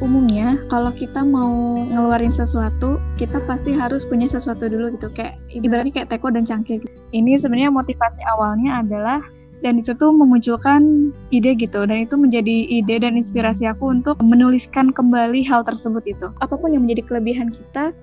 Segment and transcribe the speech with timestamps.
[0.00, 5.12] umumnya kalau kita mau ngeluarin sesuatu kita pasti harus punya sesuatu dulu gitu.
[5.12, 6.96] Kayak ibaratnya kayak teko dan cangkir gitu.
[7.12, 9.20] ini sebenarnya motivasi awalnya adalah
[9.62, 11.86] dan itu tuh memunculkan ide gitu.
[11.86, 16.26] Dan itu menjadi ide dan inspirasi aku untuk menuliskan kembali hal tersebut itu.
[16.42, 17.94] Apa pun yang menjadi kelebihan kita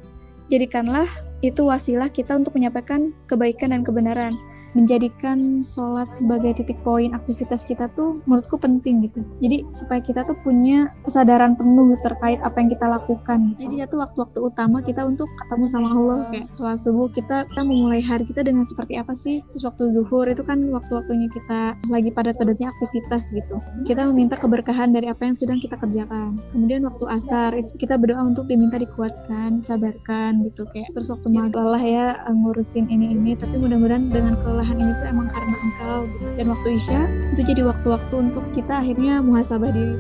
[0.50, 1.08] jadikanlah
[1.40, 4.36] itu wasilah kita untuk menyampaikan kebaikan dan kebenaran
[4.78, 9.24] menjadikan sholat sebagai titik poin aktivitas kita tuh menurutku penting gitu.
[9.42, 13.56] Jadi supaya kita tuh punya kesadaran penuh terkait apa yang kita lakukan.
[13.57, 18.02] Jadi itu waktu-waktu utama kita untuk ketemu sama Allah kayak sholat subuh kita kita memulai
[18.04, 19.42] hari kita dengan seperti apa sih?
[19.54, 23.57] Terus waktu zuhur itu kan waktu-waktunya kita lagi padat-padatnya aktivitas gitu.
[23.86, 26.38] Kita meminta keberkahan dari apa yang sedang kita kerjakan.
[26.54, 30.90] Kemudian waktu asar itu kita berdoa untuk diminta dikuatkan, disabarkan gitu kayak.
[30.93, 35.08] Terus waktu maghrib Allah ya ngurusin ini ini tapi mudah-mudahan dengan ke kelelahan ini tuh
[35.08, 36.26] emang karena engkau gitu.
[36.36, 39.95] Dan waktu Isya itu jadi waktu-waktu untuk kita akhirnya muhasabah diri.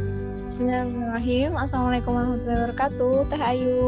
[0.51, 1.55] Bismillahirrahmanirrahim.
[1.55, 3.15] Assalamualaikum warahmatullahi wabarakatuh.
[3.31, 3.79] Teh Ayu.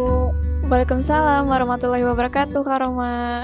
[0.72, 3.44] Waalaikumsalam warahmatullahi wabarakatuh, Kak Roma.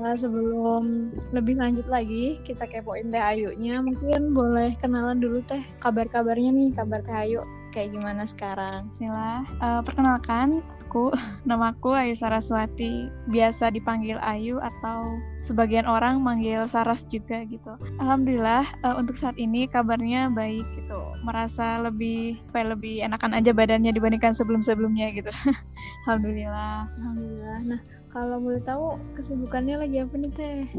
[0.00, 3.84] Nah, sebelum lebih lanjut lagi, kita kepoin Teh Ayunya.
[3.84, 7.44] Mungkin boleh kenalan dulu Teh kabar-kabarnya nih, kabar Teh Ayu
[7.76, 8.88] kayak gimana sekarang?
[8.96, 9.44] Bismillah.
[9.60, 10.64] Uh, perkenalkan,
[10.94, 11.10] aku
[11.50, 13.10] namaku Ayu Saraswati.
[13.26, 17.74] Biasa dipanggil Ayu atau sebagian orang manggil Saras juga gitu.
[17.98, 21.02] Alhamdulillah uh, untuk saat ini kabarnya baik gitu.
[21.26, 25.34] Merasa lebih apa lebih enakan aja badannya dibandingkan sebelum-sebelumnya gitu.
[26.06, 26.86] Alhamdulillah.
[26.94, 27.58] Alhamdulillah.
[27.66, 27.80] Nah
[28.14, 30.70] kalau boleh tahu kesibukannya lagi apa nih teh?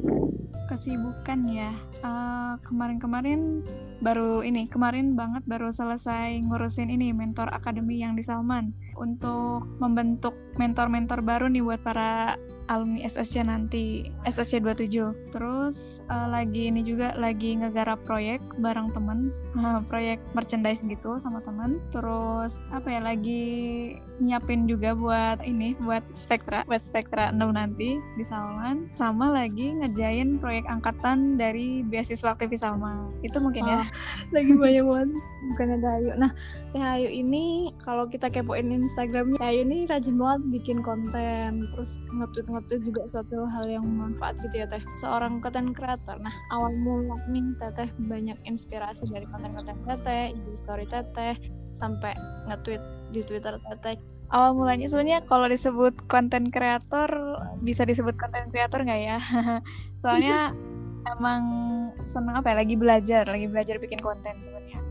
[0.72, 1.76] Kesibukan ya?
[2.00, 3.68] Uh, kemarin-kemarin
[4.00, 10.34] baru ini kemarin banget baru selesai ngurusin ini mentor akademi yang di Salman untuk membentuk
[10.56, 12.40] mentor-mentor baru nih buat para
[12.72, 19.30] alumni SSC nanti SSC 27 terus uh, lagi ini juga lagi ngegarap proyek bareng temen
[19.60, 21.78] uh, proyek merchandise gitu sama temen.
[21.94, 23.44] Terus apa ya lagi
[24.18, 28.90] nyiapin juga buat ini buat Spektra buat Spektra 6 nanti di Salman.
[28.98, 33.82] Sama lagi ngejain proyek angkatan dari beasiswa aktivis Salma itu mungkin ya
[34.34, 35.10] lagi banyak banget.
[35.46, 36.10] Bukan ada Ayu.
[36.18, 36.32] Nah
[36.74, 41.70] Teh Ayu ini kalau kita kepoin Instagramnya Teh Ayu ini rajin banget bikin konten.
[41.74, 44.82] Terus nge-tweet nge-tweet juga suatu hal yang bermanfaat gitu ya Teh.
[44.98, 50.86] Seorang konten kreator nah awal mula nih Teteh banyak inspirasi dari konten-konten Teteh di story
[50.90, 51.38] Teteh
[51.76, 52.16] sampai
[52.50, 52.82] nge-tweet
[53.14, 57.10] di Twitter Teteh awal mulanya sebenarnya kalau disebut konten kreator
[57.62, 59.20] bisa disebut konten kreator nggak ya?
[60.02, 60.54] Soalnya
[61.06, 61.44] emang
[62.02, 64.82] seneng apa ya lagi belajar lagi belajar bikin konten sebenarnya.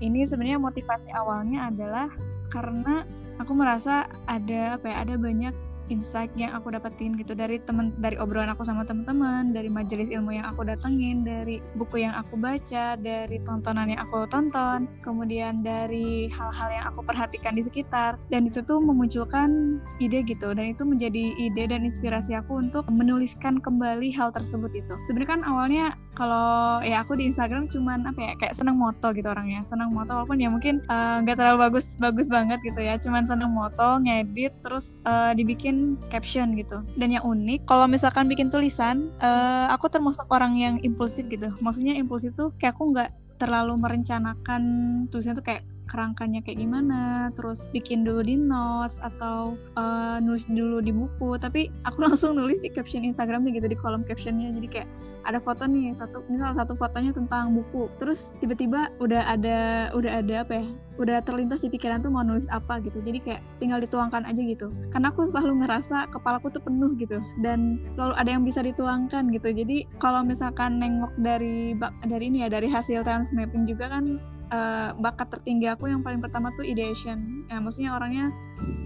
[0.00, 2.08] Ini sebenarnya motivasi awalnya adalah
[2.50, 3.04] karena
[3.38, 5.54] aku merasa ada apa ya ada banyak
[5.90, 7.34] insight yang aku dapetin gitu.
[7.34, 12.06] Dari temen dari obrolan aku sama teman-teman dari majelis ilmu yang aku datengin dari buku
[12.06, 17.66] yang aku baca dari tontonan yang aku tonton kemudian dari hal-hal yang aku perhatikan di
[17.66, 18.16] sekitar.
[18.30, 20.54] Dan itu tuh memunculkan ide gitu.
[20.54, 24.94] Dan itu menjadi ide dan inspirasi aku untuk menuliskan kembali hal tersebut itu.
[25.10, 25.84] Sebenarnya kan awalnya
[26.14, 29.66] kalau ya aku di Instagram cuman apa ya kayak seneng moto gitu orangnya.
[29.66, 32.94] Seneng moto walaupun ya mungkin eh, nggak uh, terlalu bagus bagus banget gitu ya.
[33.00, 38.48] Cuman seneng moto ngedit terus uh, dibikin caption gitu dan yang unik kalau misalkan bikin
[38.48, 43.10] tulisan uh, aku termasuk orang yang impulsif gitu maksudnya impulsif tuh kayak aku nggak
[43.40, 44.62] terlalu merencanakan
[45.08, 50.78] tulisan tuh kayak kerangkanya kayak gimana, terus bikin dulu di notes atau uh, nulis dulu
[50.78, 51.34] di buku.
[51.34, 54.54] Tapi aku langsung nulis di caption Instagramnya gitu di kolom captionnya.
[54.54, 54.88] Jadi kayak
[55.24, 60.34] ada foto nih satu misal satu fotonya tentang buku terus tiba-tiba udah ada udah ada
[60.44, 60.66] apa ya
[61.00, 64.68] udah terlintas di pikiran tuh mau nulis apa gitu jadi kayak tinggal dituangkan aja gitu.
[64.92, 69.48] Karena aku selalu ngerasa kepalaku tuh penuh gitu dan selalu ada yang bisa dituangkan gitu.
[69.52, 71.72] Jadi kalau misalkan nengok dari
[72.04, 74.04] dari ini ya dari hasil transmapping juga kan
[74.52, 77.44] uh, bakat tertinggi aku yang paling pertama tuh ideation.
[77.48, 78.32] Ya maksudnya orangnya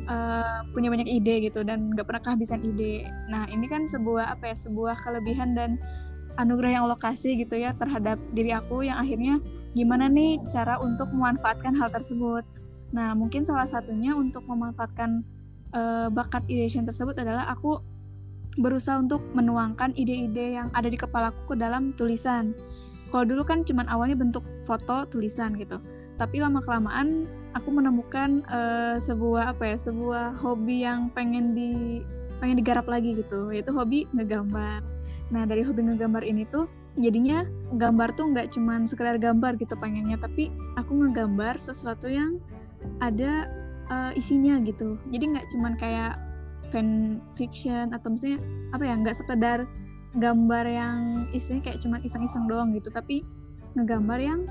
[0.07, 3.07] uh, punya banyak ide gitu dan nggak pernah kehabisan ide.
[3.31, 5.79] Nah ini kan sebuah apa ya sebuah kelebihan dan
[6.37, 9.39] anugerah yang lokasi gitu ya terhadap diri aku yang akhirnya
[9.75, 12.47] gimana nih cara untuk memanfaatkan hal tersebut.
[12.95, 15.27] Nah, mungkin salah satunya untuk memanfaatkan
[15.75, 17.83] uh, bakat ideation tersebut adalah aku
[18.55, 22.55] berusaha untuk menuangkan ide-ide yang ada di kepalaku ke dalam tulisan.
[23.11, 25.83] Kalau dulu kan cuman awalnya bentuk foto tulisan gitu.
[26.15, 27.27] Tapi lama kelamaan
[27.59, 31.99] aku menemukan uh, sebuah apa ya, sebuah hobi yang pengen di
[32.39, 34.94] pengen digarap lagi gitu, yaitu hobi ngegambar
[35.33, 37.43] Nah dari hobi ngegambar ini tuh jadinya
[37.75, 42.39] gambar tuh nggak cuman sekedar gambar gitu pengennya, tapi aku ngegambar sesuatu yang
[43.01, 43.49] ada
[43.89, 45.01] uh, isinya gitu.
[45.09, 46.21] Jadi nggak cuman kayak
[46.73, 48.41] fan fiction atau misalnya
[48.75, 49.59] apa ya nggak sekedar
[50.15, 50.99] gambar yang
[51.35, 53.27] isinya kayak cuman iseng-iseng doang gitu, tapi
[53.75, 54.47] ngegambar yang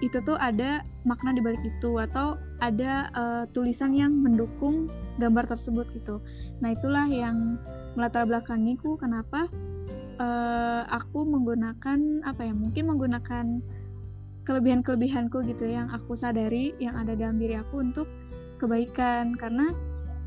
[0.00, 4.88] itu tuh ada makna di balik itu atau ada uh, tulisan yang mendukung
[5.20, 6.24] gambar tersebut gitu.
[6.60, 7.60] Nah itulah yang
[7.96, 9.48] melatar belakangiku kenapa
[10.20, 13.46] uh, aku menggunakan apa ya mungkin menggunakan
[14.44, 18.06] kelebihan-kelebihanku gitu ya, yang aku sadari yang ada dalam diri aku untuk
[18.60, 19.32] kebaikan.
[19.34, 19.72] Karena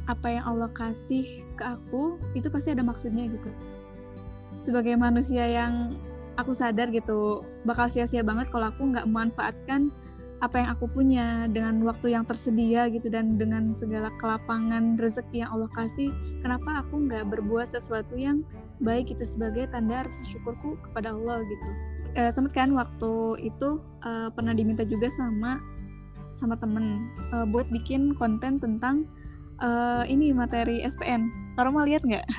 [0.09, 3.49] apa yang Allah kasih ke aku itu pasti ada maksudnya gitu.
[4.57, 5.93] Sebagai manusia yang
[6.33, 9.93] aku sadar gitu bakal sia-sia banget kalau aku nggak memanfaatkan
[10.41, 15.55] apa yang aku punya dengan waktu yang tersedia gitu dan dengan segala kelapangan rezeki yang
[15.55, 16.11] Allah kasih
[16.43, 18.43] kenapa aku nggak berbuat sesuatu yang
[18.83, 21.69] baik itu sebagai tanda rasa syukurku kepada Allah gitu
[22.19, 25.63] e, sempet kan waktu itu e, pernah diminta juga sama
[26.35, 29.07] sama temen e, buat bikin konten tentang
[29.63, 31.29] uh, ini materi SPN.
[31.55, 32.27] mau lihat nggak?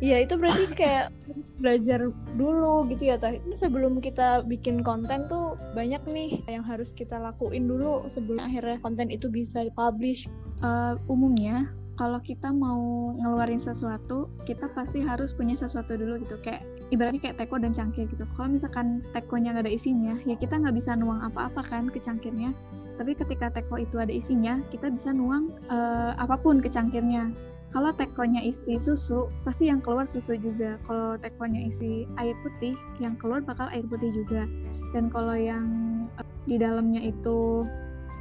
[0.00, 3.36] Iya itu berarti kayak harus belajar dulu gitu ya Teh.
[3.52, 9.12] Sebelum kita bikin konten tuh banyak nih yang harus kita lakuin dulu sebelum akhirnya konten
[9.12, 10.24] itu bisa dipublish.
[10.64, 11.68] Uh, umumnya
[12.00, 16.40] kalau kita mau ngeluarin sesuatu, kita pasti harus punya sesuatu dulu gitu.
[16.40, 18.24] Kayak ibaratnya kayak teko dan cangkir gitu.
[18.40, 22.56] Kalau misalkan tekonya nggak ada isinya, ya kita nggak bisa nuang apa-apa kan ke cangkirnya.
[22.96, 27.36] Tapi ketika teko itu ada isinya kita bisa nuang uh, apa pun ke cangkirnya.
[27.68, 30.80] Kalau tekonya isi susu pasti yang keluar susu juga.
[30.88, 34.48] Kalau tekonya isi air putih yang keluar bakal air putih juga.
[34.96, 35.68] Dan kalau yang
[36.16, 37.60] uh, di dalamnya itu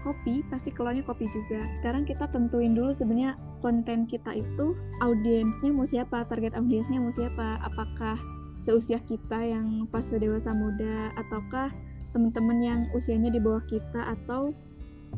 [0.04, 1.64] kopi pasti keluarnya kopi juga.
[1.80, 7.59] Sekarang kita tentuin dulu sebenarnya konten kita itu audiensnya mau siapa target audiensnya mau siapa?
[7.63, 8.19] Apakah
[8.59, 11.71] seusia kita yang pas dewasa muda ataukah
[12.11, 14.51] teman-teman yang usianya di bawah kita atau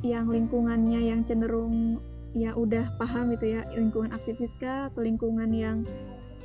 [0.05, 1.99] yang lingkungannya yang cenderung
[2.31, 5.83] ya udah paham gitu ya lingkungan aktivis kah atau lingkungan yang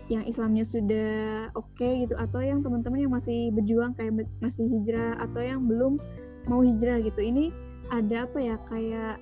[0.07, 5.19] yang Islamnya sudah oke okay gitu atau yang teman-teman yang masih berjuang kayak masih hijrah
[5.19, 5.99] atau yang belum
[6.47, 7.19] mau hijrah gitu.
[7.19, 7.51] Ini
[7.91, 9.19] ada apa ya kayak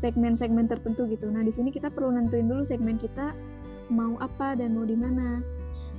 [0.00, 1.28] segmen-segmen tertentu gitu.
[1.28, 3.36] Nah di sini kita perlu nentuin dulu segmen kita
[3.92, 5.44] mau apa dan mau di mana.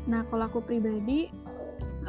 [0.09, 1.30] Nah kalau aku pribadi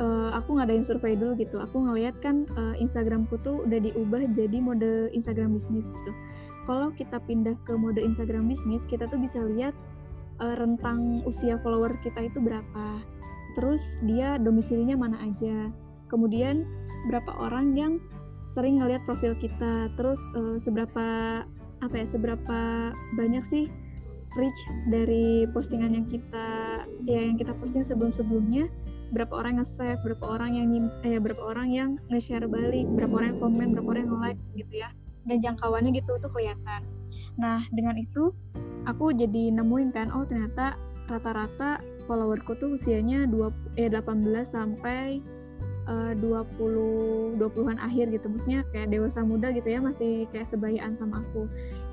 [0.00, 1.60] uh, aku ngadain survei dulu gitu.
[1.60, 6.12] Aku ngeliat kan uh, Instagramku tuh udah diubah jadi mode Instagram bisnis gitu.
[6.64, 9.76] Kalau kita pindah ke mode Instagram bisnis kita tuh bisa lihat
[10.40, 13.02] uh, rentang usia follower kita itu berapa.
[13.52, 15.68] Terus dia domisilinya mana aja.
[16.08, 16.64] Kemudian
[17.12, 17.92] berapa orang yang
[18.48, 19.92] sering ngelihat profil kita.
[19.98, 21.40] Terus uh, seberapa
[21.82, 22.58] apa ya seberapa
[23.18, 23.66] banyak sih
[24.38, 26.48] reach dari postingan yang kita
[27.04, 28.70] ya yang kita posting sebelum-sebelumnya
[29.12, 33.40] berapa orang nge-save, berapa orang yang eh berapa orang yang nge-share balik, berapa orang yang
[33.44, 34.88] komen, berapa orang yang like gitu ya.
[35.28, 36.82] Dan jangkauannya gitu tuh kelihatan.
[37.36, 38.32] Nah, dengan itu
[38.88, 45.20] aku jadi nemuin kan oh ternyata rata-rata followerku tuh usianya 20 eh 18 sampai
[45.88, 48.26] uh, 20 20-an akhir gitu.
[48.28, 51.48] Maksudnya kayak dewasa muda gitu ya, masih kayak sebayaan sama aku.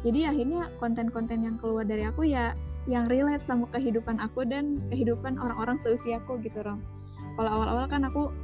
[0.05, 2.53] Jadi akhirnya konten-konten yang keluar dari aku ya
[2.87, 6.81] yang relate sama kehidupan aku dan kehidupan orang-orang seusiaku gitu, Rom
[7.39, 8.35] kalau awal-awal kan aku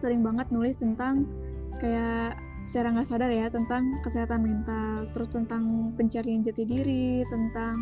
[0.00, 1.28] sering banget nulis tentang
[1.76, 7.76] kayak secara nggak sadar ya tentang kesehatan mental, terus tentang pencarian jati diri, tentang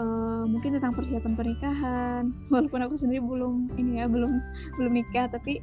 [0.00, 2.32] uh, mungkin tentang persiapan pernikahan.
[2.52, 4.32] Walaupun aku sendiri belum ini ya belum
[4.80, 5.60] belum nikah, tapi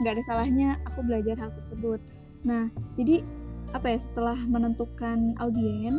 [0.00, 2.00] nggak ada salahnya aku belajar hal tersebut.
[2.44, 3.24] Nah, jadi
[3.74, 5.98] apa ya setelah menentukan audien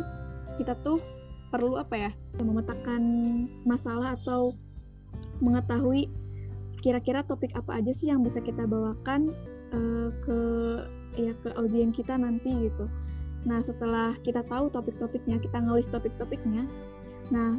[0.56, 0.98] kita tuh
[1.48, 3.02] perlu apa ya memetakan
[3.64, 4.56] masalah atau
[5.40, 6.08] mengetahui
[6.78, 9.30] kira-kira topik apa aja sih yang bisa kita bawakan
[9.74, 10.38] uh, ke
[11.18, 12.86] ya ke audiens kita nanti gitu.
[13.46, 16.66] Nah setelah kita tahu topik-topiknya, kita ngelis topik-topiknya.
[17.34, 17.58] Nah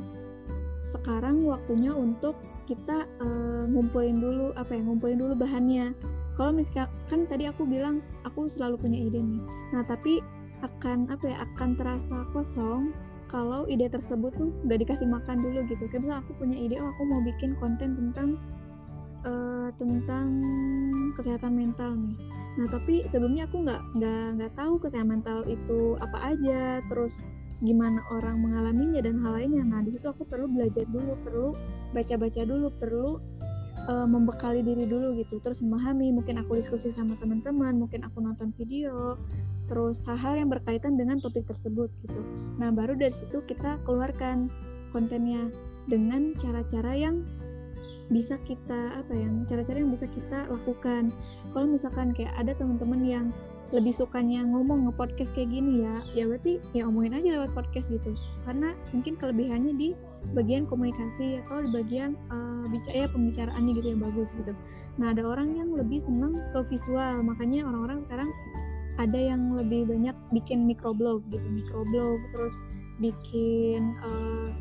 [0.79, 5.91] sekarang waktunya untuk kita uh, ngumpulin dulu apa ya ngumpulin dulu bahannya.
[6.39, 9.43] Kalau misalkan kan tadi aku bilang aku selalu punya ide nih.
[9.75, 10.23] Nah tapi
[10.63, 12.95] akan apa ya akan terasa kosong
[13.27, 15.83] kalau ide tersebut tuh gak dikasih makan dulu gitu.
[15.91, 18.39] Kayak misalnya aku punya ide, oh aku mau bikin konten tentang
[19.27, 20.27] uh, tentang
[21.19, 22.15] kesehatan mental nih.
[22.55, 27.19] Nah tapi sebelumnya aku nggak nggak nggak tahu kesehatan mental itu apa aja, terus
[27.59, 29.63] gimana orang mengalaminya dan hal lainnya.
[29.67, 31.51] Nah di situ aku perlu belajar dulu, perlu
[31.91, 33.19] baca-baca dulu, perlu
[33.89, 36.13] uh, membekali diri dulu gitu, terus memahami.
[36.13, 39.17] Mungkin aku diskusi sama teman-teman, mungkin aku nonton video,
[39.65, 42.21] terus hal-hal yang berkaitan dengan topik tersebut gitu.
[42.61, 44.47] Nah baru dari situ kita keluarkan
[44.93, 45.49] kontennya
[45.89, 47.25] dengan cara-cara yang
[48.09, 51.13] bisa kita apa ya cara-cara yang bisa kita lakukan
[51.53, 53.25] kalau misalkan kayak ada teman-teman yang
[53.69, 58.17] lebih sukanya ngomong nge-podcast kayak gini ya ya berarti ya omongin aja lewat podcast gitu
[58.43, 59.89] karena mungkin kelebihannya di
[60.35, 64.53] bagian komunikasi atau di bagian uh, bicara ya pembicaraannya gitu yang bagus gitu.
[64.99, 68.29] Nah ada orang yang lebih senang ke visual makanya orang-orang sekarang
[68.99, 72.55] ada yang lebih banyak bikin microblog gitu microblog terus
[72.99, 74.51] bikin uh,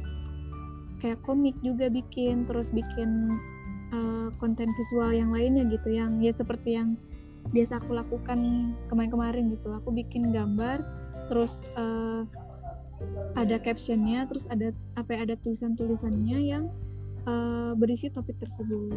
[1.03, 3.35] kayak komik juga bikin terus bikin
[3.91, 6.95] uh, konten visual yang lainnya gitu yang ya seperti yang
[7.51, 8.39] biasa aku lakukan
[8.93, 9.73] kemarin-kemarin gitu.
[9.81, 10.85] Aku bikin gambar
[11.29, 12.25] terus uh,
[13.39, 16.65] ada captionnya terus ada apa ya, ada tulisan-tulisannya yang
[17.27, 18.95] uh, berisi topik tersebut.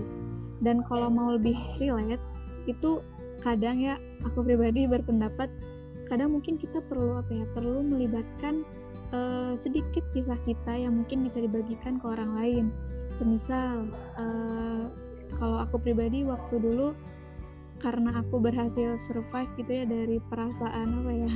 [0.61, 2.21] Dan kalau mau lebih relate
[2.69, 3.01] itu
[3.41, 5.49] kadang ya aku pribadi berpendapat
[6.05, 8.61] kadang mungkin kita perlu apa ya perlu melibatkan
[9.15, 12.65] uh, sedikit kisah kita yang mungkin bisa dibagikan ke orang lain.
[13.15, 13.89] Semisal
[14.19, 14.83] uh,
[15.39, 16.93] kalau aku pribadi waktu dulu
[17.81, 21.31] karena aku berhasil survive gitu ya dari perasaan apa ya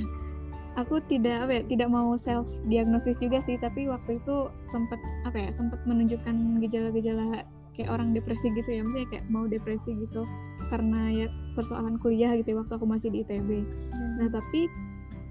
[0.76, 5.38] aku tidak apa ya tidak mau self diagnosis juga sih tapi waktu itu sempat apa
[5.40, 10.24] ya sempat menunjukkan gejala-gejala kayak orang depresi gitu ya maksudnya kayak mau depresi gitu
[10.72, 13.50] karena ya persoalan kuliah gitu ya, waktu aku masih di ITB.
[13.64, 14.14] Hmm.
[14.22, 14.68] Nah tapi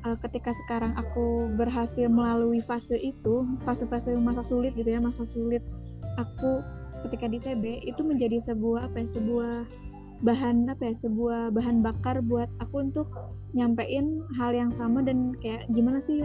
[0.09, 5.61] uh, ketika sekarang aku berhasil melalui fase itu, fase-fase masa sulit gitu ya, masa sulit
[6.17, 6.63] aku
[7.09, 9.55] ketika di ITB itu menjadi sebuah apa ya, sebuah
[10.25, 13.13] bahan apa ya, sebuah bahan bakar buat aku untuk
[13.53, 16.25] nyampein hal yang sama dan kayak gimana sih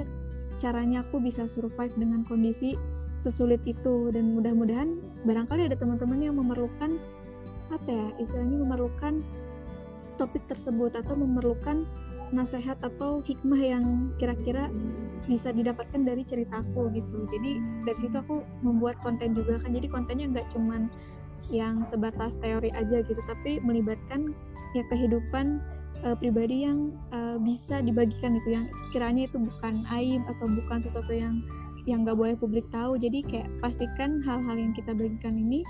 [0.58, 2.80] caranya aku bisa survive dengan kondisi
[3.20, 4.10] sesulit itu.
[4.16, 4.96] Dan mudah-mudahan
[5.28, 6.96] barangkali ada teman-teman yang memerlukan
[7.70, 9.22] apa ya istilahnya memerlukan
[10.18, 11.86] topik tersebut atau memerlukan
[12.30, 13.86] nasihat atau hikmah yang
[14.18, 14.70] kira-kira
[15.26, 17.26] bisa didapatkan dari ceritaku gitu.
[17.30, 17.52] Jadi
[17.86, 19.76] dari situ aku membuat konten juga kan.
[19.76, 20.90] Jadi kontennya nggak cuman
[21.50, 24.34] yang sebatas teori aja gitu tapi melibatkan
[24.78, 25.62] ya kehidupan
[26.06, 31.14] uh, pribadi yang uh, bisa dibagikan itu yang sekiranya itu bukan aib atau bukan sesuatu
[31.14, 31.42] yang
[31.88, 33.00] yang nggak boleh publik tahu.
[33.02, 35.66] Jadi kayak pastikan hal-hal yang kita bagikan ini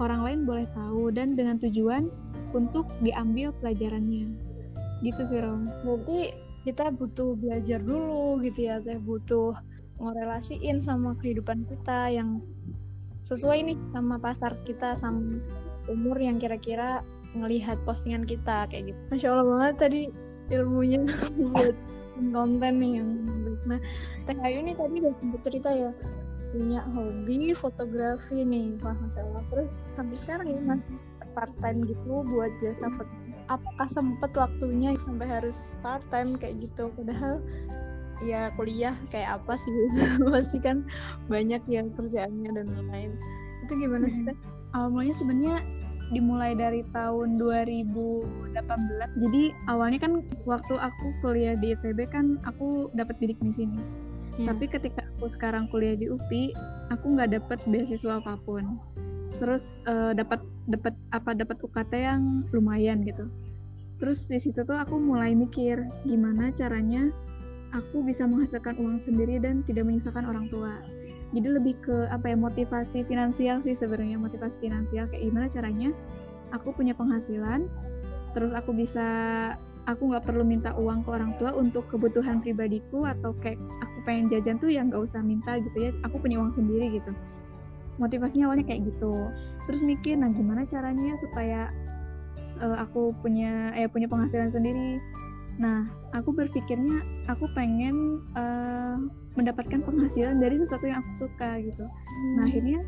[0.00, 2.08] orang lain boleh tahu dan dengan tujuan
[2.56, 4.30] untuk diambil pelajarannya.
[5.04, 5.68] Gitu sih Rom.
[5.84, 6.32] Berarti
[6.64, 8.96] kita butuh belajar dulu gitu ya teh.
[8.96, 9.52] Butuh
[10.00, 12.40] ngorelasiin sama kehidupan kita yang
[13.24, 15.32] sesuai nih sama pasar kita sama
[15.88, 17.00] umur yang kira-kira
[17.34, 19.00] ngelihat postingan kita kayak gitu.
[19.10, 20.02] Masya Allah banget tadi
[20.52, 21.00] ilmunya.
[21.50, 21.78] Buat
[22.36, 23.08] konten nih yang
[23.64, 23.80] nah
[24.28, 25.88] Teh Ayu nih tadi udah sempet cerita ya
[26.52, 28.78] punya hobi fotografi nih.
[28.84, 29.42] Wah masya allah.
[29.50, 30.94] Terus sampai sekarang ya masih
[31.34, 33.10] part time gitu buat jasa foto.
[33.44, 36.88] Apakah sempet waktunya sampai harus part time kayak gitu?
[36.94, 37.42] Padahal
[38.22, 39.72] ya kuliah kayak apa sih?
[40.34, 40.86] Pasti kan
[41.26, 43.12] banyak yang kerjaannya dan lain-lain.
[43.66, 44.36] Itu gimana sih hmm.
[44.76, 45.58] awalnya sebenarnya
[46.12, 48.52] dimulai dari tahun 2018
[49.24, 49.42] jadi
[49.72, 50.12] awalnya kan
[50.44, 53.80] waktu aku kuliah di ITB kan aku dapat bidik di sini.
[54.34, 54.50] Yeah.
[54.50, 56.50] tapi ketika aku sekarang kuliah di UPI
[56.90, 58.82] aku nggak dapet beasiswa apa pun.
[59.38, 63.30] Terus uh, dapat dapat apa dapat UKT yang lumayan gitu.
[64.02, 67.14] Terus di situ tuh aku mulai mikir gimana caranya
[67.74, 70.78] aku bisa menghasilkan uang sendiri dan tidak menyusahkan orang tua.
[71.34, 75.10] Jadi lebih ke apa ya motivasi finansial sih sebenarnya motivasi finansial.
[75.10, 75.90] Kayak gimana caranya?
[76.54, 77.66] Aku punya penghasilan
[78.34, 79.06] terus aku bisa
[79.86, 84.26] aku nggak perlu minta uang ke orang tua untuk kebutuhan pribadiku atau kayak aku pengen
[84.26, 85.90] jajan tuh yang nggak usah minta gitu ya.
[86.06, 87.10] Aku punya uang sendiri gitu.
[87.98, 89.14] Motivasinya awalnya kayak gitu.
[89.66, 91.74] Terus mikir nah gimana caranya supaya
[92.62, 95.02] uh, aku punya eh punya penghasilan sendiri
[95.54, 98.98] nah aku berpikirnya aku pengen uh,
[99.34, 101.84] mendapatkan penghasilan dari sesuatu yang aku suka gitu.
[102.38, 102.48] Nah hmm.
[102.50, 102.80] akhirnya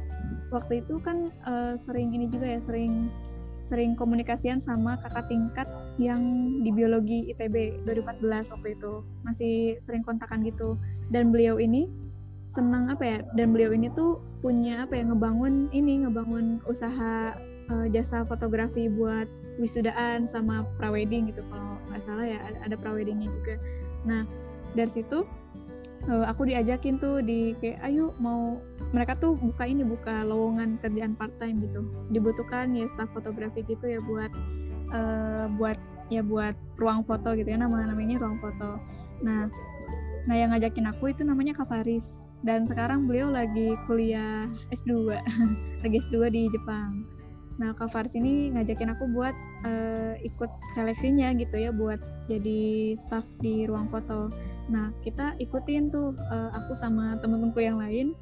[0.54, 3.10] waktu itu kan uh, sering ini juga ya sering
[3.66, 5.66] sering komunikasian sama kakak tingkat
[5.98, 6.22] yang
[6.62, 8.92] di biologi ITB 2014 waktu itu.
[9.26, 10.78] Masih sering kontakan gitu.
[11.10, 11.90] Dan beliau ini
[12.46, 17.34] senang apa ya dan beliau ini tuh punya apa ya ngebangun ini ngebangun usaha
[17.70, 21.42] uh, jasa fotografi buat wisudaan sama prawedding gitu.
[21.48, 23.54] Kalau nggak salah ya ada, ada praweddingnya juga.
[24.04, 24.22] Nah
[24.76, 25.24] dari situ
[26.08, 28.60] uh, aku diajakin tuh di kayak ayo mau
[28.94, 31.82] mereka tuh buka ini buka lowongan kerjaan part time gitu.
[32.12, 34.30] Dibutuhkan ya staff fotografi gitu ya buat
[34.92, 38.78] uh, buat ya buat ruang foto gitu ya nama namanya ruang foto.
[39.24, 39.50] Nah
[40.26, 41.86] nah yang ngajakin aku itu namanya Kak
[42.42, 45.06] dan sekarang beliau lagi kuliah S2
[45.86, 47.06] lagi S2 di Jepang
[47.56, 49.32] nah Kak Faris ini ngajakin aku buat
[49.64, 54.28] uh, ikut seleksinya gitu ya buat jadi staff di ruang foto
[54.66, 58.14] Nah, kita ikutin tuh uh, aku sama temen-temenku yang lain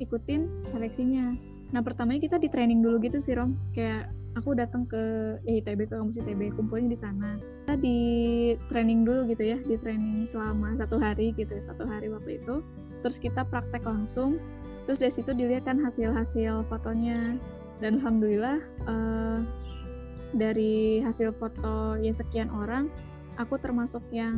[0.00, 1.36] ikutin seleksinya.
[1.76, 3.52] Nah, pertamanya kita di training dulu gitu sih, Rom.
[3.76, 7.36] Kayak aku datang ke ya, ITB ke kampus ITB kumpulnya di sana.
[7.36, 7.98] Kita di
[8.72, 12.64] training dulu gitu ya, di training selama satu hari gitu, satu hari waktu itu.
[13.04, 14.40] Terus kita praktek langsung.
[14.88, 17.36] Terus dari situ dilihat kan hasil-hasil fotonya.
[17.80, 19.38] Dan alhamdulillah uh,
[20.36, 22.86] dari hasil foto ya sekian orang
[23.40, 24.36] aku termasuk yang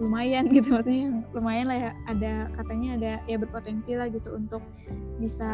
[0.00, 0.72] lumayan gitu.
[0.74, 1.90] Maksudnya lumayan lah ya.
[2.08, 4.64] Ada katanya ada ya berpotensi lah gitu untuk
[5.20, 5.52] bisa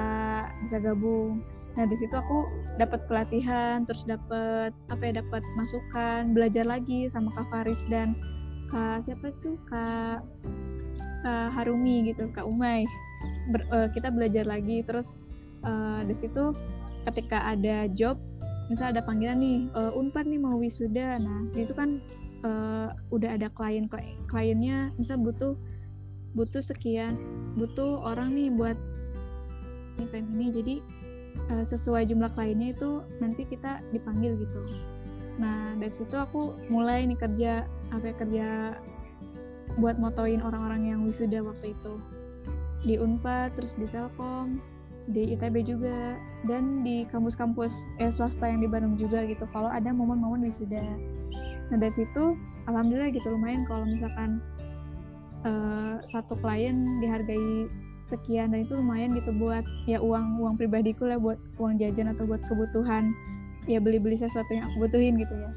[0.62, 1.42] bisa gabung.
[1.76, 2.48] Nah di situ aku
[2.80, 8.16] dapat pelatihan terus dapat apa ya dapat masukan belajar lagi sama kak Faris dan
[8.70, 9.58] kak siapa itu?
[9.68, 10.24] Kak
[11.26, 12.86] kak Harumi gitu kak Umay.
[13.50, 14.86] Ber, uh, kita belajar lagi.
[14.86, 15.18] Terus
[15.66, 16.54] uh, di situ
[17.06, 18.18] ketika ada job
[18.66, 21.22] misal ada panggilan nih uh, unpad nih mau wisuda.
[21.22, 22.02] Nah itu kan
[22.42, 23.86] uh, udah ada klien
[24.26, 25.54] kliennya misal butuh
[26.36, 27.16] butuh sekian
[27.56, 28.76] butuh orang nih buat
[30.02, 30.46] event ini.
[30.50, 30.74] Jadi
[31.54, 34.60] uh, sesuai jumlah kliennya itu nanti kita dipanggil gitu.
[35.38, 37.52] Nah dari situ aku mulai nih kerja
[37.94, 38.46] apa ya, kerja
[39.76, 41.94] buat motoin orang-orang yang wisuda waktu itu.
[42.86, 44.58] Di Unpad terus di Telkom
[45.06, 47.72] di ITB juga dan di kampus-kampus
[48.02, 49.46] eh, swasta yang di Bandung juga gitu.
[49.54, 50.82] Kalau ada momen-momen wisuda
[51.66, 52.38] nah dari situ
[52.70, 54.38] alhamdulillah gitu lumayan kalau misalkan
[55.42, 57.66] uh, satu klien dihargai
[58.06, 62.26] sekian dan itu lumayan gitu buat ya uang uang pribadiku lah buat uang jajan atau
[62.26, 63.10] buat kebutuhan.
[63.66, 65.50] Ya beli-beli sesuatu yang aku butuhin gitu ya.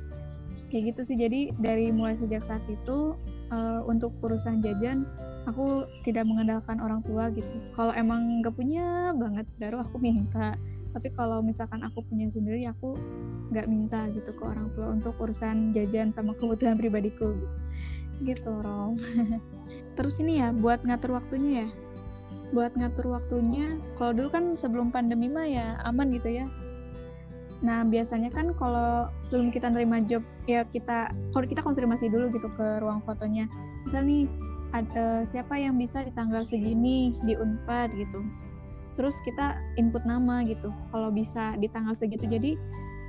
[0.74, 1.18] Kayak gitu sih.
[1.18, 3.13] Jadi dari mulai sejak saat itu
[3.53, 5.06] uh, untuk urusan jajan
[5.46, 7.50] aku tidak mengandalkan orang tua gitu.
[7.74, 10.56] Kalau emang nggak punya banget baru aku minta.
[10.89, 12.98] Tapi kalau misalkan aku punya sendiri aku
[13.53, 17.58] nggak minta gitu ke orang tua untuk urusan jajan sama kebutuhan pribadiku gitu,
[18.25, 18.98] gitu Rom.
[19.98, 21.68] Terus ini ya buat ngatur waktunya ya.
[22.50, 26.50] Buat ngatur waktunya kalau dulu kan sebelum pandemi mah ya aman gitu ya
[27.59, 32.47] nah biasanya kan kalau sebelum kita nerima job ya kita kalau kita konfirmasi dulu gitu
[32.55, 33.51] ke ruang fotonya.
[33.83, 34.31] Misal nih
[34.71, 38.21] ada siapa yang bisa di tanggal segini di unpad gitu.
[38.95, 40.71] Terus kita input nama gitu.
[40.91, 42.27] Kalau bisa di tanggal segitu.
[42.27, 42.55] Jadi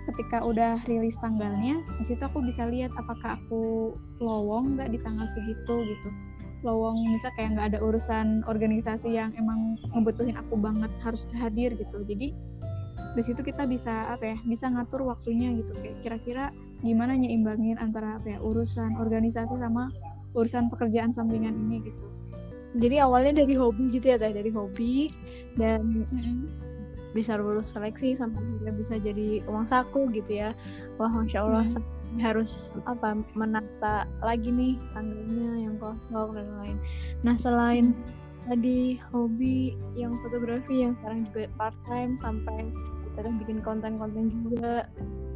[0.09, 5.29] ketika udah rilis tanggalnya di situ aku bisa lihat apakah aku lowong nggak di tanggal
[5.29, 6.09] segitu gitu.
[6.61, 12.03] Lowong misal kayak nggak ada urusan organisasi yang emang ngebutuhin aku banget harus hadir gitu.
[12.05, 12.33] Jadi
[13.17, 15.73] di situ kita bisa apa ya bisa ngatur waktunya gitu.
[15.79, 16.45] Kayak kira-kira
[16.81, 19.91] gimana nyimbangin antara apa ya urusan organisasi sama
[20.35, 22.07] urusan pekerjaan sampingan ini gitu.
[22.79, 24.31] Jadi awalnya dari hobi gitu ya teh?
[24.31, 25.11] Dari hobi
[25.59, 26.07] dan
[27.11, 28.39] bisa lulus seleksi sampai
[28.71, 30.55] bisa jadi uang saku gitu ya.
[30.95, 36.77] Wah masya allah hmm harus apa menata lagi nih tanggalnya yang kosong dan lain
[37.23, 37.95] nah selain
[38.51, 42.67] tadi hobi yang fotografi yang sekarang juga part time sampai
[43.17, 44.89] teteh bikin konten-konten juga.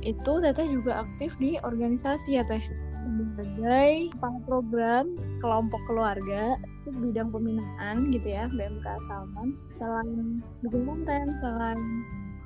[0.04, 2.62] Itu teteh juga aktif di organisasi ya teh.
[3.04, 4.10] Sebagai
[4.48, 6.56] program kelompok keluarga
[7.04, 9.54] bidang pembinaan gitu ya BMK Salman.
[9.68, 11.78] Selain bikin konten selain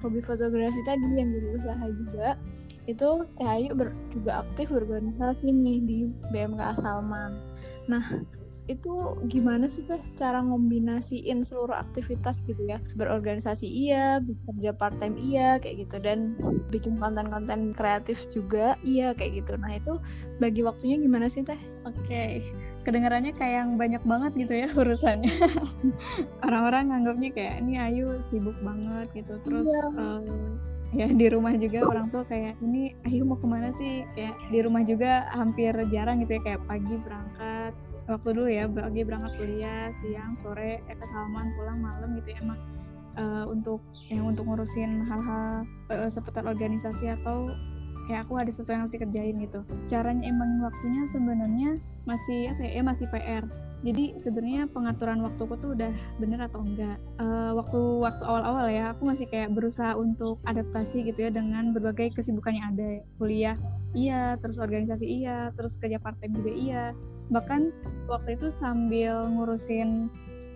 [0.03, 2.29] hobi fotografi tadi yang jadi usaha juga
[2.87, 5.99] itu Teh Ayu ber, juga aktif berorganisasi nih di
[6.31, 7.37] BMK Salman.
[7.91, 8.05] Nah
[8.69, 8.95] itu
[9.33, 15.57] gimana sih teh cara ngombinasiin seluruh aktivitas gitu ya berorganisasi iya bekerja part time iya
[15.57, 16.37] kayak gitu dan
[16.69, 19.97] bikin konten-konten kreatif juga iya kayak gitu nah itu
[20.37, 21.59] bagi waktunya gimana sih teh?
[21.89, 22.33] Oke okay
[22.89, 25.29] kedengarannya kayak yang banyak banget gitu ya urusannya
[26.49, 29.93] orang-orang nganggapnya kayak ini Ayu sibuk banget gitu terus yeah.
[29.93, 30.01] Iya.
[30.01, 30.21] uh,
[30.89, 34.59] ya di rumah juga orang tuh kayak ini Ayu mau ke mana sih kayak di
[34.65, 37.73] rumah juga hampir jarang gitu ya kayak pagi berangkat
[38.09, 42.39] waktu dulu ya pagi berangkat kuliah siang sore eh, ke Salman pulang malam gitu ya
[42.41, 42.61] emang
[43.21, 47.53] uh, untuk yang untuk ngurusin hal-hal uh, seputar organisasi atau
[48.09, 49.61] kayak aku ada sesuatu yang harus dikerjain gitu.
[49.93, 51.77] Caranya emang waktunya sebenarnya
[52.09, 53.45] masih apa ya, ya masih PR
[53.79, 56.99] jadi sebenarnya pengaturan waktuku tuh udah bener atau enggak?
[57.55, 62.59] Waktu waktu awal-awal ya aku masih kayak berusaha untuk adaptasi gitu ya dengan berbagai kesibukan
[62.59, 63.07] yang ada.
[63.23, 63.57] Kuliah
[63.95, 66.85] iya terus organisasi iya terus kerja part time juga iya
[67.29, 67.73] bahkan
[68.09, 70.09] waktu itu sambil ngurusin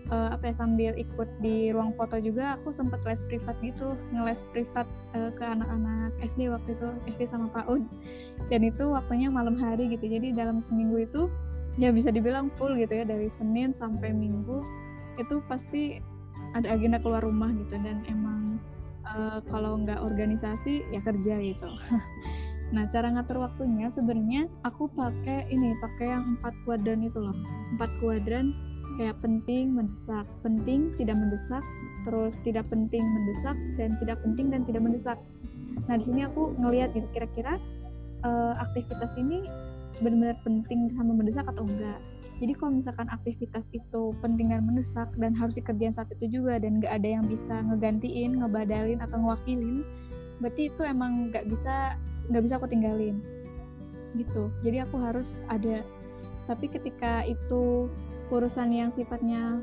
[0.09, 3.95] uh, apa ya sambil ikut di ruang foto juga aku sempat les privat gitu.
[4.11, 7.85] Ngeles privat uh, ke anak-anak SD waktu itu SD sama PAUD
[8.49, 10.05] dan itu waktunya malam hari gitu.
[10.09, 11.21] Jadi dalam seminggu itu
[11.77, 14.61] ya bisa dibilang full gitu ya dari Senin sampai Minggu
[15.21, 16.01] itu pasti
[16.57, 17.77] ada agenda keluar rumah gitu.
[17.77, 18.57] Dan emang
[19.05, 21.69] uh, kalau nggak organisasi ya kerja gitu
[22.73, 27.37] Nah, cara ngatur waktunya sebenarnya aku pakai ini, pakai yang empat kuadran itu loh.
[27.77, 28.49] Empat kuadran
[28.97, 30.25] kayak penting mendesak.
[30.41, 31.61] Penting tidak mendesak.
[32.03, 33.55] Terus tidak penting mendesak.
[33.77, 35.21] Dan tidak penting dan tidak mendesak.
[35.85, 37.61] Nah di sini aku ngelihat gitu kira-kira
[38.25, 39.45] uh, aktivitas ini
[40.01, 42.01] benar-benar penting sama mendesak atau enggak.
[42.41, 46.81] Jadi kalau misalkan aktivitas itu penting dan mendesak dan harus dikerjain saat itu juga dan
[46.81, 49.85] nggak ada yang bisa ngegantiin ngebadalin atau ngewakilin
[50.41, 51.95] berarti itu emang nggak bisa
[52.29, 53.19] nggak bisa aku tinggalin.
[54.13, 54.51] Gitu.
[54.61, 55.81] Jadi aku harus ada.
[56.45, 57.89] Tapi ketika itu
[58.31, 59.61] urusan yang sifatnya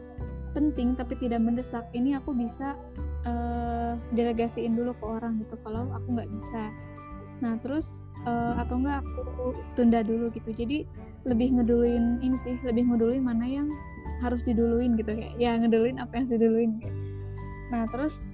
[0.50, 2.74] penting tapi tidak mendesak ini aku bisa
[3.22, 6.74] uh, delegasiin dulu ke orang gitu kalau aku nggak bisa.
[7.40, 10.50] Nah terus uh, atau enggak aku tunda dulu gitu.
[10.52, 10.84] Jadi
[11.28, 13.68] lebih ngeduluin ini sih lebih ngeduluin mana yang
[14.20, 16.70] harus diduluin gitu kayak ya ngeduluin apa yang harus diduluin.
[17.72, 18.24] Nah terus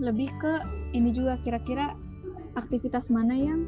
[0.00, 0.52] lebih ke
[0.96, 1.94] ini juga kira-kira
[2.54, 3.64] aktivitas mana yang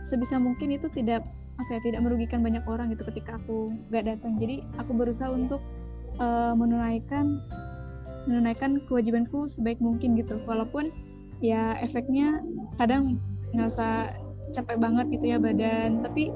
[0.00, 1.26] sebisa mungkin itu tidak
[1.60, 4.40] apa ya tidak merugikan banyak orang gitu ketika aku nggak datang.
[4.40, 5.60] Jadi aku berusaha untuk
[6.16, 7.40] uh, menunaikan
[8.28, 10.40] menunaikan kewajibanku sebaik mungkin gitu.
[10.48, 10.88] Walaupun
[11.44, 12.40] ya efeknya
[12.80, 13.20] kadang
[13.52, 14.16] ngerasa
[14.56, 16.00] capek banget gitu ya badan.
[16.00, 16.32] Tapi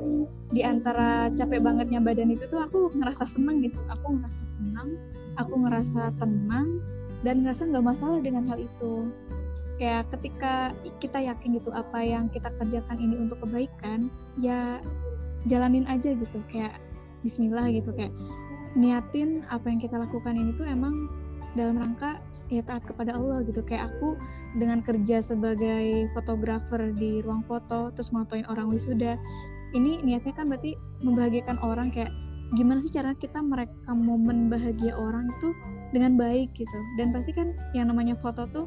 [0.52, 3.80] di antara capek bangetnya badan itu tuh aku ngerasa senang gitu.
[3.88, 4.92] Aku ngerasa senang
[5.38, 6.78] aku ngerasa tenang
[7.26, 9.10] dan ngerasa nggak masalah dengan hal itu
[9.76, 10.70] kayak ketika
[11.02, 14.06] kita yakin gitu apa yang kita kerjakan ini untuk kebaikan
[14.38, 14.78] ya
[15.50, 16.78] jalanin aja gitu kayak
[17.24, 18.12] Bismillah gitu kayak
[18.76, 21.08] niatin apa yang kita lakukan ini tuh emang
[21.56, 22.20] dalam rangka
[22.52, 23.64] ya taat kepada Allah gitu.
[23.64, 24.18] Kayak aku
[24.58, 29.18] dengan kerja sebagai fotografer di ruang foto terus motoin orang wisuda
[29.74, 32.12] ini niatnya kan berarti membahagiakan orang kayak
[32.54, 35.48] gimana sih cara kita merekam momen bahagia orang itu
[35.90, 36.78] dengan baik gitu.
[37.00, 38.66] Dan pasti kan yang namanya foto tuh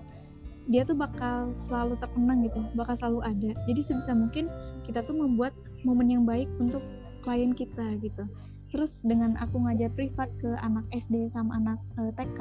[0.67, 3.49] dia tuh bakal selalu terkenang gitu bakal selalu ada.
[3.65, 4.51] Jadi sebisa mungkin
[4.84, 5.56] kita tuh membuat
[5.88, 6.84] momen yang baik untuk
[7.23, 8.27] klien kita gitu.
[8.71, 12.39] Terus dengan aku ngajar privat ke anak SD sama anak uh, eh, TK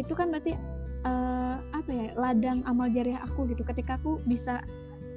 [0.00, 0.56] itu kan berarti
[1.04, 3.60] uh, apa ya ladang amal jariah aku gitu.
[3.60, 4.64] Ketika aku bisa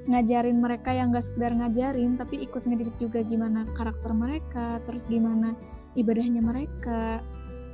[0.07, 5.51] ngajarin mereka yang gak sekedar ngajarin tapi ikut ngedidik juga gimana karakter mereka terus gimana
[5.99, 7.19] ibadahnya mereka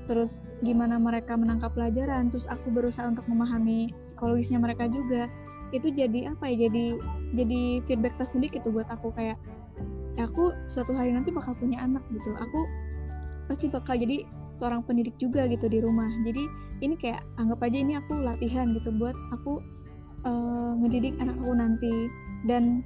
[0.06, 5.32] terus gimana mereka menangkap pelajaran terus aku berusaha untuk memahami psikologisnya mereka juga.
[5.74, 6.86] Itu jadi apa ya jadi
[7.34, 9.38] jadi feedback tersendiri gitu buat aku kayak
[10.14, 12.32] ya aku suatu hari nanti bakal punya anak gitu.
[12.38, 12.60] Aku
[13.50, 16.10] pasti bakal jadi seorang pendidik juga gitu di rumah.
[16.24, 16.46] Jadi
[16.86, 19.60] ini kayak anggap aja ini aku latihan gitu buat aku
[20.28, 21.94] uh, ngedidik anak aku nanti.
[22.46, 22.86] Dan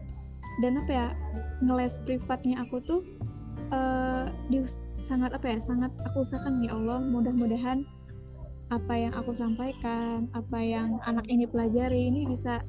[0.63, 1.08] dan apa ya
[1.62, 3.01] ngeles privatnya aku tuh
[3.69, 4.63] uh, di
[5.07, 7.87] sangat apa ya sangat aku usahakan ya Allah mudah-mudahan
[8.67, 12.59] apa yang aku sampaikan apa yang anak ini pelajari ini bisa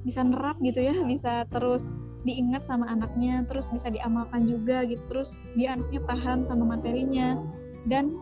[0.00, 1.92] bisa nerap gitu ya bisa terus
[2.24, 7.36] diingat sama anaknya terus bisa diamalkan juga gitu terus dia anaknya paham sama materinya
[7.84, 8.16] dan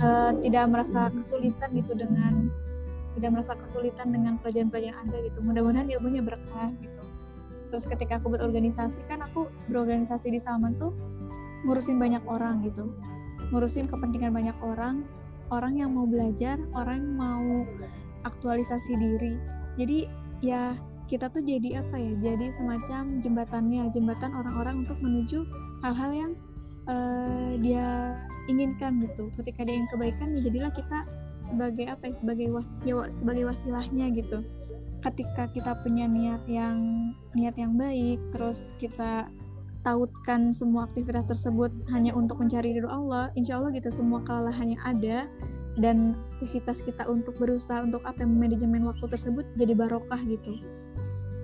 [0.00, 2.48] uh, tidak merasa kesulitan gitu dengan
[3.18, 5.38] tidak merasa kesulitan dengan pelajaran-pelajaran Anda gitu.
[5.42, 7.02] Mudah-mudahan ilmunya berkah gitu.
[7.68, 10.94] Terus ketika aku berorganisasi kan aku berorganisasi di Salman tuh
[11.66, 12.90] ngurusin banyak orang gitu.
[13.54, 15.06] Ngurusin kepentingan banyak orang,
[15.48, 17.48] orang yang mau belajar, orang yang mau
[18.26, 19.34] aktualisasi diri.
[19.78, 19.98] Jadi
[20.44, 20.76] ya
[21.08, 22.12] kita tuh jadi apa ya?
[22.20, 25.48] Jadi semacam jembatannya, jembatan orang-orang untuk menuju
[25.80, 26.32] hal-hal yang
[26.88, 28.16] uh, dia
[28.48, 30.98] inginkan gitu ketika dia ingin kebaikan ya jadilah kita
[31.44, 34.42] sebagai apa ya sebagai was ya, sebagai wasilahnya gitu
[35.04, 36.80] ketika kita punya niat yang
[37.36, 39.30] niat yang baik terus kita
[39.86, 44.82] tautkan semua aktivitas tersebut hanya untuk mencari ridho Allah insya Allah gitu semua kelelahan yang
[44.82, 45.18] ada
[45.78, 50.58] dan aktivitas kita untuk berusaha untuk apa yang manajemen waktu tersebut jadi barokah gitu.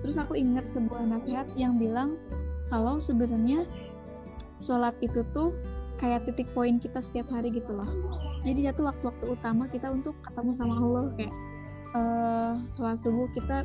[0.03, 2.19] Terus aku ingat sebuah nasihat yang bilang
[2.67, 3.63] kalau sebenarnya
[4.59, 5.55] sholat itu tuh
[5.95, 7.87] kayak titik poin kita setiap hari gitu loh.
[8.43, 11.33] Jadi itu waktu-waktu utama kita untuk ketemu sama Allah kayak
[11.95, 13.63] uh, sholat subuh kita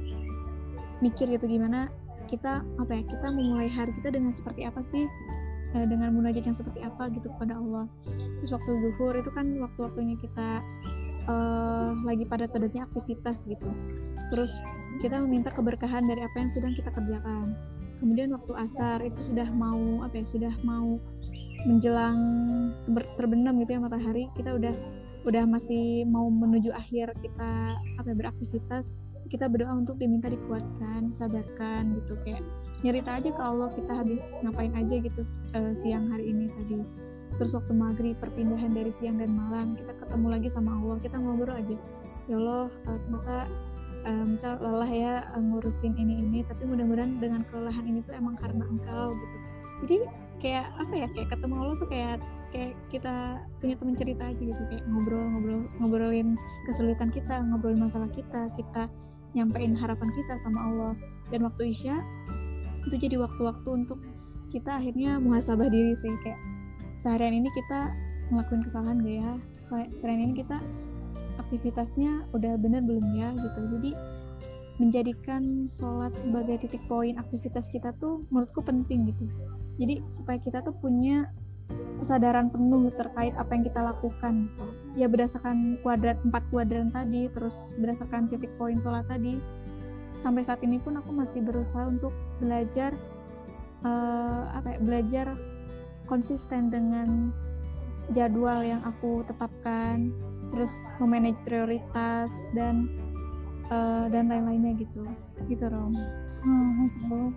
[1.03, 1.91] mikir gitu gimana
[2.31, 5.05] kita apa ya kita memulai hari kita dengan seperti apa sih?
[5.71, 7.87] Uh, dengan munajat yang seperti apa gitu kepada Allah.
[8.43, 10.63] Terus waktu zuhur itu kan waktu-waktunya kita
[11.31, 13.71] uh, lagi padat-padatnya aktivitas gitu.
[14.31, 14.63] Terus
[15.03, 17.55] kita meminta keberkahan dari apa yang sedang kita kerjakan.
[18.03, 20.97] Kemudian waktu asar itu sudah mau apa ya sudah mau
[21.69, 22.19] menjelang
[23.21, 24.73] terbenam gitu ya matahari kita udah
[25.29, 28.97] udah masih mau menuju akhir kita apa ya, beraktivitas
[29.31, 32.19] kita berdoa untuk diminta dikuatkan sadarkan gitu.
[32.27, 32.43] Kayak
[32.83, 35.23] nyerita aja ke Allah kita habis ngapain aja gitu
[35.55, 36.83] uh, siang hari ini tadi.
[37.39, 41.55] Terus waktu maghrib perpindahan dari siang dan malam kita ketemu lagi sama Allah kita ngobrol
[41.55, 41.77] aja.
[42.27, 43.47] Ya Allah uh,
[44.05, 48.67] uh, misal lelah ya ngurusin ini ini tapi mudah-mudahan dengan kelelahan ini tuh emang karena
[48.67, 49.37] engkau gitu.
[49.87, 49.97] Jadi
[50.41, 52.19] kayak apa ya kayak ketemu Allah tuh kayak
[52.51, 53.15] kayak kita
[53.63, 54.63] punya teman cerita aja gitu.
[54.69, 56.29] Kayak ngobrol ngobrol ngobrolin
[56.67, 58.91] kesulitan kita ngobrolin masalah kita kita
[59.35, 60.93] nyampein harapan kita sama Allah.
[61.31, 61.97] Dan waktu isya
[62.87, 64.01] itu jadi waktu-waktu untuk
[64.51, 66.41] kita akhirnya muhasabah diri sih kayak
[66.99, 67.95] seharian ini kita
[68.35, 69.33] ngelakuin kesalahan gak ya?
[69.71, 70.59] Kayak seharian ini kita
[71.39, 73.61] aktivitasnya udah bener belum ya gitu.
[73.79, 73.91] Jadi
[74.81, 79.29] menjadikan sholat sebagai titik poin aktivitas kita tuh menurutku penting gitu.
[79.77, 81.29] Jadi supaya kita tuh punya
[82.01, 84.67] kesadaran penuh terkait apa yang kita lakukan gitu.
[84.97, 89.37] ya berdasarkan kuadrat empat kuadran tadi terus berdasarkan titik poin sholat tadi
[90.17, 92.97] sampai saat ini pun aku masih berusaha untuk belajar
[93.85, 95.27] uh, apa ya, belajar
[96.09, 97.33] konsisten dengan
[98.11, 100.11] jadwal yang aku tetapkan
[100.51, 102.91] terus memanage prioritas dan
[103.71, 105.07] uh, dan lain-lainnya gitu
[105.47, 105.95] gitu Rom.
[106.41, 107.33] Hmm,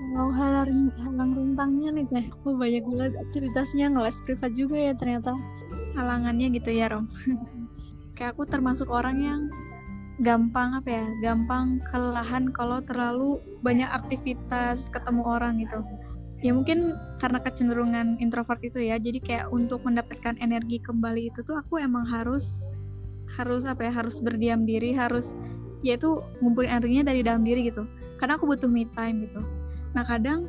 [0.00, 5.36] kalau halang, halang rintangnya nih teh, oh banyak banget aktivitasnya ngeles privat juga ya ternyata.
[5.92, 7.04] Halangannya gitu ya Rom.
[8.16, 9.40] Kayak aku termasuk orang yang
[10.24, 15.84] gampang apa ya, gampang kelelahan kalau terlalu banyak aktivitas ketemu orang gitu.
[16.40, 21.60] Ya mungkin karena kecenderungan introvert itu ya, jadi kayak untuk mendapatkan energi kembali itu tuh
[21.60, 22.72] aku emang harus
[23.36, 25.36] harus apa ya, harus berdiam diri, harus
[25.84, 27.84] yaitu ngumpulin energinya dari dalam diri gitu
[28.20, 29.40] karena aku butuh me time gitu
[29.94, 30.46] nah kadang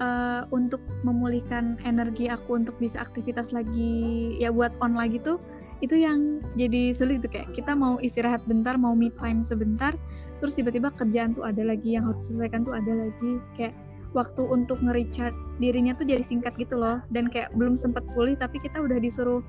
[0.00, 5.38] uh, untuk memulihkan energi aku untuk bisa aktivitas lagi ya buat on lagi tuh
[5.84, 9.94] itu yang jadi sulit tuh kayak kita mau istirahat bentar mau me time sebentar
[10.40, 13.76] terus tiba-tiba kerjaan tuh ada lagi yang harus diselesaikan tuh ada lagi kayak
[14.10, 18.58] waktu untuk nge-recharge dirinya tuh jadi singkat gitu loh dan kayak belum sempat pulih tapi
[18.58, 19.44] kita udah disuruh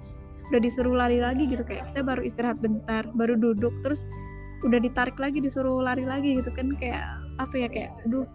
[0.52, 4.04] udah disuruh lari lagi gitu kayak kita baru istirahat bentar baru duduk terus
[4.62, 7.02] udah ditarik lagi disuruh lari lagi gitu kan kayak
[7.42, 8.28] apa ya kayak aduh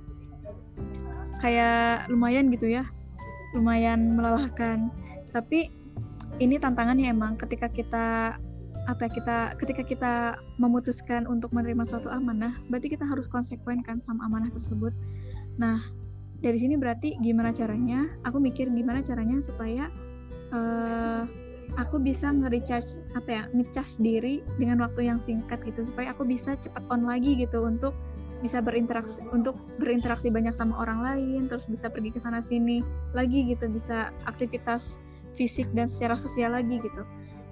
[1.41, 2.85] kayak lumayan gitu ya.
[3.55, 4.91] Lumayan melelahkan.
[5.33, 5.73] Tapi
[6.43, 8.37] ini tantangannya emang ketika kita
[8.87, 10.13] apa ya kita ketika kita
[10.63, 14.95] memutuskan untuk menerima suatu amanah berarti kita harus konsekuen kan sama amanah tersebut.
[15.59, 15.83] Nah
[16.39, 18.07] dari sini berarti gimana caranya?
[18.23, 19.91] Aku mikir gimana caranya supaya
[20.55, 21.27] uh,
[21.75, 26.55] aku bisa nge-recharge apa ya ngecas diri dengan waktu yang singkat gitu supaya aku bisa
[26.55, 27.91] cepat on lagi gitu untuk
[28.45, 32.85] bisa berinteraksi untuk berinteraksi banyak sama orang lain terus bisa pergi ke sana sini
[33.17, 35.01] lagi gitu bisa aktivitas
[35.37, 37.03] fisik dan secara sosial lagi gitu.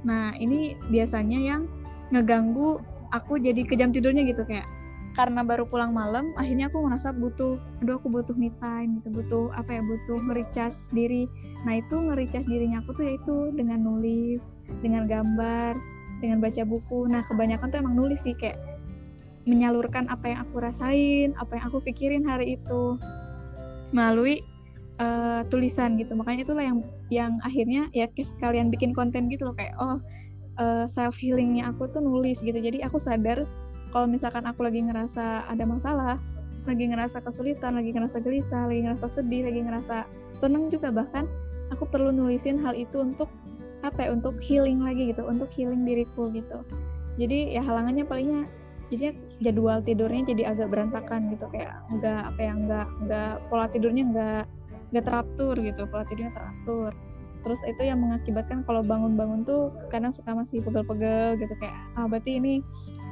[0.05, 1.69] Nah ini biasanya yang
[2.13, 2.81] ngeganggu
[3.13, 4.69] aku jadi kejam tidurnya gitu kayak
[5.15, 9.45] karena baru pulang malam akhirnya aku merasa butuh aduh aku butuh me time gitu butuh
[9.55, 11.31] apa ya butuh nge-recharge diri.
[11.63, 14.43] Nah itu nge-recharge dirinya aku tuh yaitu dengan nulis
[14.83, 15.79] dengan gambar
[16.19, 17.07] dengan baca buku.
[17.07, 18.59] Nah kebanyakan tuh emang nulis sih kayak
[19.45, 22.97] menyalurkan apa yang aku rasain apa yang aku pikirin hari itu.
[23.95, 24.41] Melalui
[24.99, 26.17] uh, tulisan gitu.
[26.17, 26.79] Makanya itulah yang
[27.13, 29.57] yang akhirnya ya sekalian bikin konten gitu loh.
[29.57, 29.99] Kayak oh uh,
[30.59, 32.57] eh, self healingnya aku tuh nulis gitu.
[32.57, 33.45] Jadi aku sadar
[33.93, 36.19] kalau misalkan aku lagi ngerasa ada masalah
[36.65, 41.29] lagi ngerasa kesulitan lagi ngerasa gelisah lagi ngerasa sedih lagi ngerasa seneng juga bahkan
[41.69, 43.29] aku perlu nulisin hal itu untuk
[43.85, 44.17] apa ya?
[44.17, 46.65] Untuk healing lagi gitu untuk healing diriku gitu.
[47.21, 48.49] Jadi ya halangannya palingnya
[48.93, 51.47] jadi jadwal tidurnya jadi agak berantakan gitu.
[51.51, 54.43] Kayak nggak apa ya nggak nggak pola tidurnya nggak
[54.95, 55.83] nggak teratur gitu.
[55.91, 56.93] Pola tidurnya teratur.
[57.45, 61.55] Terus itu yang mengakibatkan kalau bangun-bangun tuh kadang suka masih pegel-pegel gitu.
[61.61, 62.55] Kayak ah berarti ini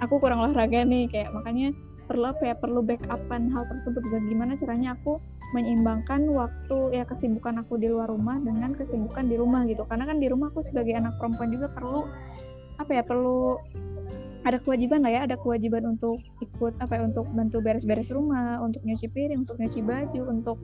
[0.00, 1.11] aku kurang olahraga nih.
[1.11, 1.76] Kayak makanya
[2.08, 7.61] perlu apa ya perlu backupan hal tersebut dan gimana caranya aku menyeimbangkan waktu ya kesibukan
[7.61, 9.85] aku di luar rumah dengan kesibukan di rumah gitu.
[9.85, 12.08] Karena kan di rumah aku sebagai anak perempuan juga perlu
[12.80, 13.61] apa ya perlu
[14.42, 15.20] ada kewajiban lah ya?
[15.26, 19.81] Ada kewajiban untuk ikut apa ya untuk bantu beres-beres rumah untuk nyuci piring untuk nyuci
[19.83, 20.57] baju untuk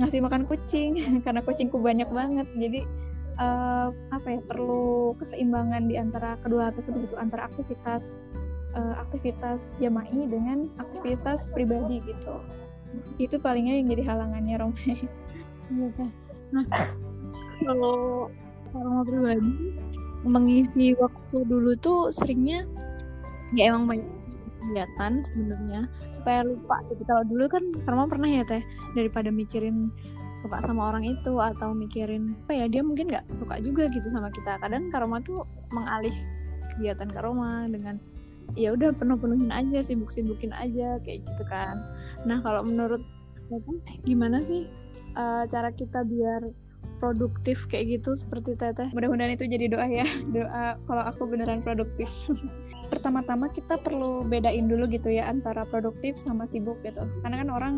[0.00, 0.96] ngasih makan kucing.
[1.24, 2.48] Karena kucingku banyak banget.
[2.56, 2.80] Jadi
[3.38, 8.18] uh, apa ya perlu keseimbangan di antara kedua hal tersebut itu antara aktivitas
[8.74, 12.34] uh, aktivitas jama'i dengan aktivitas pribadi gitu.
[13.20, 14.80] Itu palingnya yang jadi halangannya Rome
[15.68, 16.06] iya
[16.48, 16.64] nah
[17.60, 18.32] kalau
[18.72, 19.76] kalau pribadi
[20.24, 22.64] mengisi waktu dulu tuh seringnya
[23.56, 24.08] ya emang banyak
[24.68, 25.80] kegiatan sebenarnya.
[26.12, 27.02] Supaya lupa gitu.
[27.06, 28.62] Kalau dulu kan karena pernah ya teh?
[28.92, 29.92] Daripada mikirin
[30.38, 34.30] suka sama orang itu atau mikirin apa ya dia mungkin nggak suka juga gitu sama
[34.30, 34.58] kita.
[34.62, 35.42] Kadang Karoma tuh
[35.74, 36.14] mengalih
[36.76, 37.98] kegiatan Karoma dengan
[38.54, 41.82] ya udah penuh-penuhin aja sibuk-sibukin aja kayak gitu kan.
[42.24, 43.02] Nah kalau menurut
[43.48, 44.68] Teteh gimana sih
[45.16, 46.52] uh, cara kita biar
[47.00, 50.06] produktif kayak gitu seperti Teteh mudah-mudahan itu jadi doa ya.
[50.30, 52.08] Doa kalau aku beneran produktif
[52.88, 57.04] pertama-tama kita perlu bedain dulu gitu ya antara produktif sama sibuk gitu.
[57.22, 57.74] Karena kan orang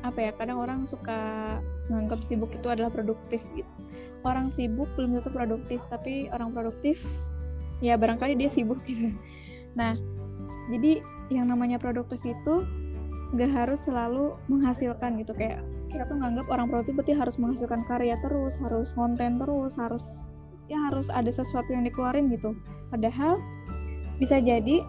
[0.00, 1.18] apa ya kadang orang suka
[1.92, 3.68] menganggap sibuk itu adalah produktif gitu.
[4.24, 7.00] Orang sibuk belum tentu produktif tapi orang produktif
[7.80, 9.12] ya barangkali dia sibuk gitu.
[9.74, 9.96] Nah
[10.68, 11.00] jadi
[11.32, 12.64] yang namanya produktif itu
[13.34, 15.32] nggak harus selalu menghasilkan gitu.
[15.32, 20.28] Kayak kita tuh nganggap orang produktif berarti harus menghasilkan karya terus harus konten terus harus
[20.70, 22.54] ya harus ada sesuatu yang dikeluarin gitu.
[22.94, 23.42] Padahal
[24.20, 24.84] bisa jadi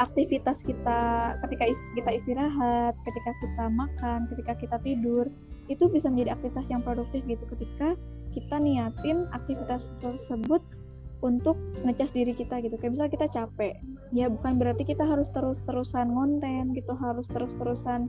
[0.00, 5.28] aktivitas kita ketika kita istirahat, ketika kita makan, ketika kita tidur,
[5.68, 7.94] itu bisa menjadi aktivitas yang produktif gitu ketika
[8.32, 10.64] kita niatin aktivitas tersebut
[11.20, 12.80] untuk ngecas diri kita gitu.
[12.80, 13.74] Kayak misalnya kita capek
[14.10, 18.08] ya bukan berarti kita harus terus-terusan ngonten gitu harus terus-terusan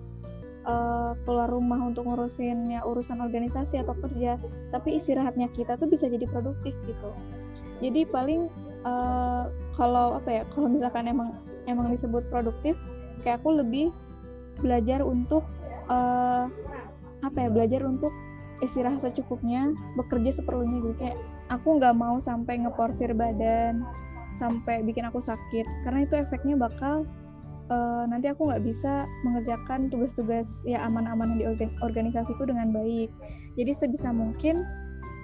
[0.66, 4.42] uh, keluar rumah untuk ngurusin ya urusan organisasi atau kerja
[4.74, 7.12] tapi istirahatnya kita tuh bisa jadi produktif gitu.
[7.84, 8.50] Jadi paling
[8.86, 11.30] uh, kalau apa ya kalau misalkan emang
[11.70, 12.78] emang disebut produktif
[13.22, 13.94] kayak aku lebih
[14.62, 15.46] belajar untuk
[15.90, 16.46] uh,
[17.22, 18.14] apa ya belajar untuk
[18.62, 20.78] istirahat secukupnya bekerja seperlunya.
[20.82, 21.18] Gitu kayak
[21.50, 23.86] aku nggak mau sampai ngeporsir badan
[24.32, 25.66] sampai bikin aku sakit.
[25.86, 27.04] Karena itu efeknya bakal
[27.70, 33.10] uh, nanti aku nggak bisa mengerjakan tugas-tugas ya aman-aman di organ organisasiku dengan baik.
[33.60, 34.64] Jadi sebisa mungkin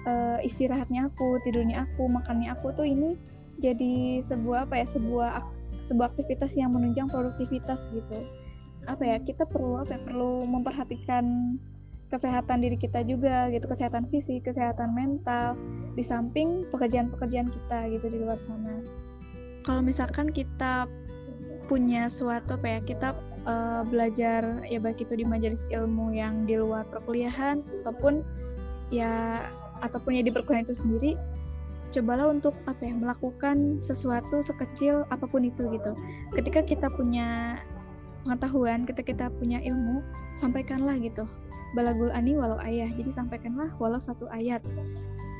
[0.04, 3.16] uh, istirahatnya aku tidurnya aku makannya aku tuh ini
[3.58, 5.30] jadi sebuah apa ya sebuah
[5.82, 8.18] sebuah aktivitas yang menunjang produktivitas gitu.
[8.86, 11.56] Apa ya kita perlu apa ya, perlu memperhatikan
[12.08, 15.60] kesehatan diri kita juga gitu kesehatan fisik kesehatan mental
[15.92, 18.80] di samping pekerjaan-pekerjaan kita gitu di luar sana.
[19.66, 20.88] Kalau misalkan kita
[21.68, 23.08] punya suatu apa ya kita
[23.44, 28.24] uh, belajar ya baik itu di majelis ilmu yang di luar perkuliahan ataupun
[28.88, 29.44] ya
[29.84, 31.12] ataupun ya di perkuliahan itu sendiri
[31.94, 35.92] cobalah untuk apa ya melakukan sesuatu sekecil apa pun itu gitu.
[36.36, 37.58] Ketika kita punya
[38.28, 40.04] pengetahuan ketika kita punya ilmu
[40.36, 41.24] sampaikanlah gitu.
[41.72, 42.88] Balagul ani walau ayah.
[42.92, 44.60] Jadi sampaikanlah walau satu ayat.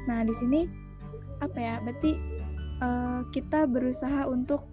[0.08, 0.64] Nah di sini
[1.44, 2.16] apa ya berarti
[2.80, 4.64] uh, kita berusaha untuk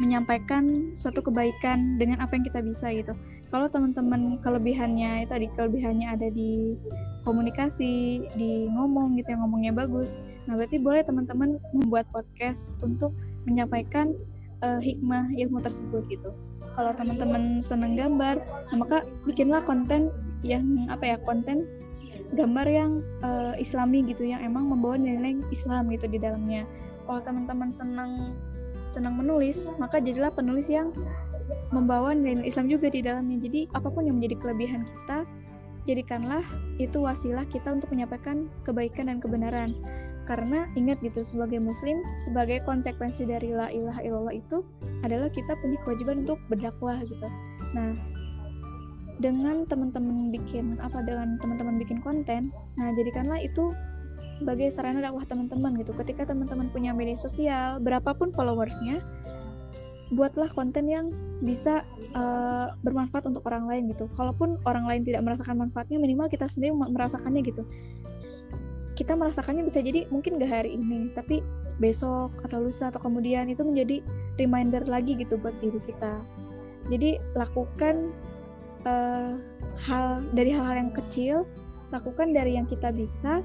[0.00, 3.14] menyampaikan suatu kebaikan dengan apa yang kita bisa gitu.
[3.52, 6.74] Kalau teman-teman kelebihannya tadi kelebihannya ada di
[7.22, 10.18] komunikasi di ngomong gitu yang ngomongnya bagus.
[10.46, 13.14] Nah berarti boleh teman-teman membuat podcast untuk
[13.46, 14.14] menyampaikan
[14.62, 16.30] uh, hikmah ilmu tersebut gitu.
[16.72, 20.10] Kalau teman-teman senang gambar nah maka bikinlah konten
[20.42, 21.66] yang apa ya konten
[22.32, 22.90] gambar yang
[23.22, 26.66] uh, islami gitu yang emang membawa nilai Islam gitu di dalamnya.
[27.04, 28.34] Kalau teman-teman senang
[28.92, 30.92] senang menulis maka jadilah penulis yang
[31.70, 33.38] membawa nilai Islam juga di dalamnya.
[33.42, 35.28] Jadi apa pun yang menjadi kelebihan kita
[35.88, 36.44] jadikanlah
[36.78, 39.74] itu wasilah kita untuk menyampaikan kebaikan dan kebenaran.
[40.22, 44.62] Karena ingat gitu sebagai muslim sebagai konsekuensi dari la ilaha illallah itu
[45.02, 47.28] adalah kita punya kewajiban untuk berdakwah gitu.
[47.74, 47.98] Nah
[49.18, 53.70] dengan teman-teman bikin apa dengan teman-teman bikin konten nah jadikanlah itu
[54.34, 55.92] sebagai sarana dakwah teman-teman gitu.
[55.94, 58.98] Ketika teman-teman punya media sosial berapapun followersnya
[60.12, 61.08] buatlah konten yang
[61.40, 61.82] bisa
[62.14, 64.06] uh, bermanfaat untuk orang lain gitu.
[64.14, 67.64] Kalaupun orang lain tidak merasakan manfaatnya minimal kita sendiri merasakannya gitu.
[68.92, 71.40] Kita merasakannya bisa jadi mungkin gak hari ini tapi
[71.80, 74.04] besok atau lusa atau kemudian itu menjadi
[74.36, 76.20] reminder lagi gitu buat diri kita.
[76.92, 78.12] Jadi lakukan
[78.84, 79.34] uh,
[79.80, 81.48] hal dari hal-hal yang kecil
[81.90, 83.40] lakukan dari yang kita bisa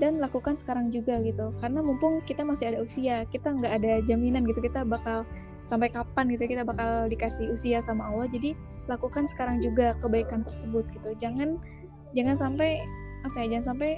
[0.00, 1.50] dan lakukan sekarang juga gitu.
[1.58, 5.24] Karena mumpung kita masih ada usia kita nggak ada jaminan gitu kita bakal
[5.64, 8.54] sampai kapan gitu kita bakal dikasih usia sama Allah jadi
[8.90, 11.58] lakukan sekarang juga kebaikan tersebut gitu jangan
[12.12, 12.82] jangan sampai
[13.22, 13.90] apa ya jangan sampai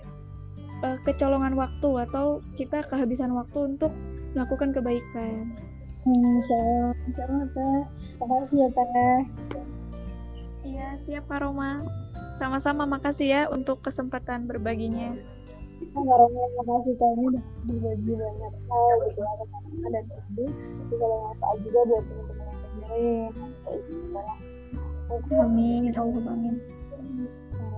[0.84, 3.92] uh, kecolongan waktu atau kita kehabisan waktu untuk
[4.34, 5.54] melakukan kebaikan.
[6.04, 7.82] Insya Allah, Insya Allah, Teh.
[7.96, 9.18] Terima kasih ya, Teh.
[10.64, 11.80] Iya, siap Kak Roma.
[12.36, 15.16] Sama-sama makasih ya untuk kesempatan berbaginya.
[15.94, 20.46] Kak Roma, makasih kamu udah berbagi banyak hal gitu ya teman-teman dan semoga
[20.90, 24.06] bisa bermanfaat juga buat teman-teman yang dengerin kayak gitu
[25.38, 26.56] Amin, Allahumma amin.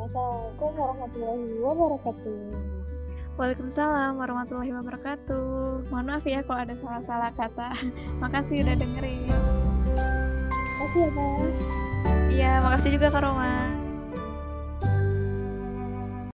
[0.01, 2.41] Assalamualaikum warahmatullahi wabarakatuh.
[3.37, 5.49] Waalaikumsalam warahmatullahi wabarakatuh.
[5.93, 7.77] Mohon maaf ya kalau ada salah-salah kata.
[8.25, 9.29] Makasih udah dengerin.
[10.81, 11.37] Makasih ya, Pak.
[12.33, 13.86] Iya, makasih juga Kak Roma.